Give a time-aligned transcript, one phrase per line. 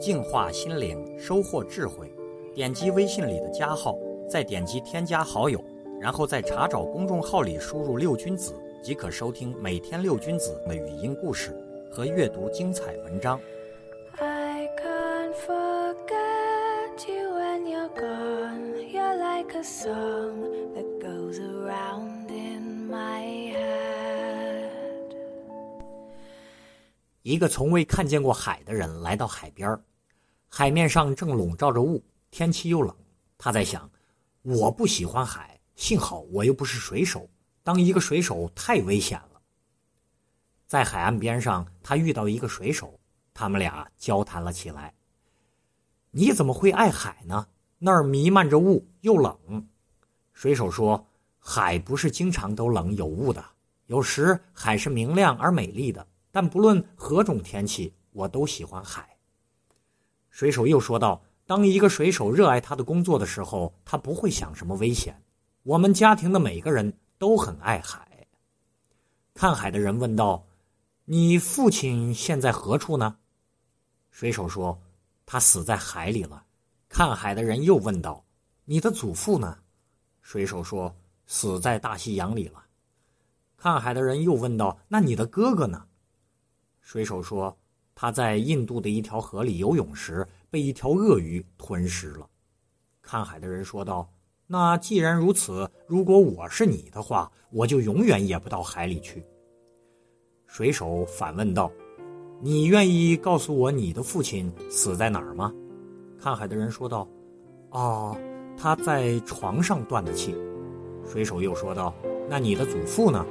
[0.00, 2.10] 净化心灵，收获智慧。
[2.54, 3.96] 点击微信里的加号，
[4.28, 5.62] 再点击添加好友，
[6.00, 11.54] 然后在查找公众号里输入“六君子”，即可收听每天六君子的语音故事
[11.92, 13.38] 和阅读精彩文章。
[14.18, 18.76] I can't forget you when you're gone.
[18.90, 25.14] You're like a song that goes around in my head.
[27.22, 29.80] 一个从未看见过海的人来到海边儿，
[30.52, 32.94] 海面上正笼罩着雾，天气又冷。
[33.38, 33.88] 他在想：
[34.42, 37.30] 我不喜欢海，幸好我又不是水手，
[37.62, 39.40] 当一个水手太危险了。
[40.66, 42.98] 在海岸边上，他遇到一个水手，
[43.32, 44.92] 他们俩交谈了起来。
[46.10, 47.46] 你怎么会爱海呢？
[47.78, 49.68] 那儿弥漫着雾，又冷。
[50.32, 51.06] 水手说
[51.38, 53.42] ：“海不是经常都冷有雾的，
[53.86, 56.04] 有时海是明亮而美丽的。
[56.32, 59.08] 但不论何种天气，我都喜欢海。”
[60.30, 65.22] 水手又说道：“当一个水手热爱他的工作的时候，他不会想什么危险。
[65.64, 68.26] 我们家庭的每个人都很爱海。”
[69.34, 70.46] 看海的人问道
[71.04, 73.16] ：“你父亲现在何处呢？”
[74.10, 74.80] 水手说
[75.26, 76.44] ：“他死在海里了。”
[76.88, 78.24] 看海的人又问道
[78.64, 79.58] ：“你的祖父呢？”
[80.22, 80.94] 水手说
[81.26, 82.64] ：“死在大西洋里了。”
[83.56, 85.86] 看海的人又问道：“那你的哥哥呢？”
[86.82, 87.56] 水手说
[88.00, 92.26] ：“他在印度的一条河里游泳时，被一条鳄鱼吞噬了。”
[93.02, 94.10] 看海的人说道
[94.48, 99.22] ：“那既然如此，如果我是你的话，我就永远也不到海里去。”
[100.48, 101.70] 水手反问道
[102.40, 105.52] ：“你愿意告诉我你的父亲死在哪儿吗？”
[106.18, 107.06] 看海的人说道
[107.68, 108.16] ：“哦，
[108.56, 110.34] 他在床上断的气。”
[111.06, 111.94] 水手又说道
[112.30, 113.26] ：“那你的祖父呢？”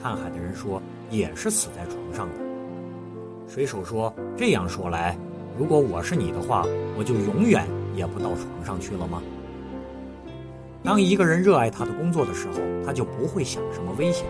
[0.00, 2.43] 看海的人说：“也是死在床上的。”
[3.46, 5.16] 水手说：“这样说来，
[5.58, 6.64] 如果我是你的话，
[6.98, 9.22] 我就永远也不到床上去了吗？”
[10.82, 14.26] 当一个人热爱他的工作的时候，他就不会想什么危险，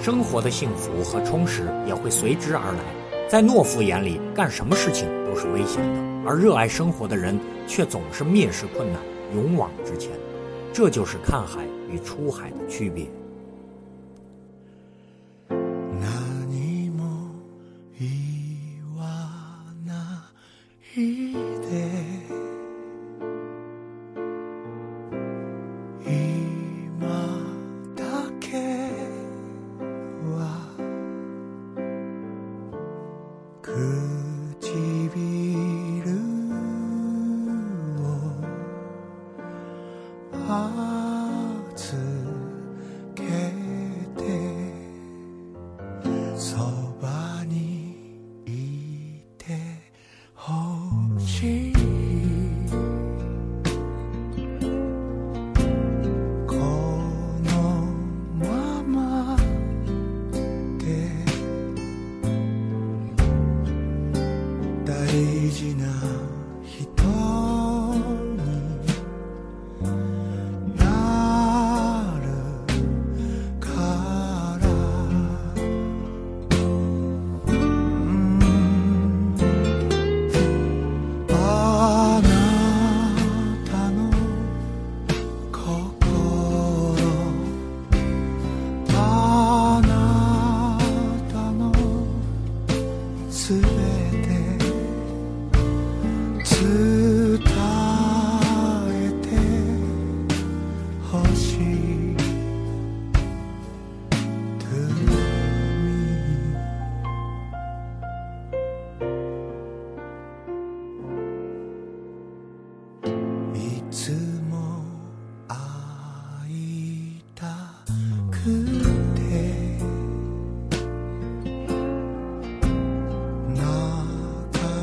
[0.00, 2.80] 生活的幸福和充实也会随之而来。
[3.28, 9.00] 在懦夫眼里，干什么事情都是危险的，而热爱生活的人却总是蔑视困难，
[9.34, 10.12] 勇往直前。
[10.72, 13.06] 这就是看海与出海的区别。
[40.50, 41.94] 預
[43.14, 43.22] け
[44.16, 44.24] て
[46.36, 46.56] そ
[47.02, 47.60] ばに
[48.46, 49.44] いて
[50.34, 51.72] ほしい。
[56.46, 56.54] こ
[57.44, 57.50] の
[58.38, 59.36] まま
[60.78, 61.12] で
[64.86, 64.96] 大
[65.50, 65.84] 事な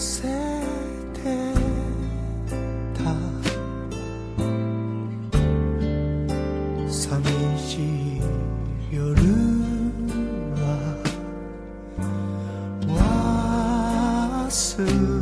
[0.00, 1.20] せて
[2.94, 3.04] た。
[6.88, 7.22] 寂
[7.58, 8.22] しい
[8.90, 9.12] 夜
[10.56, 10.64] は
[14.48, 15.19] 忘れ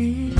[0.00, 0.39] day.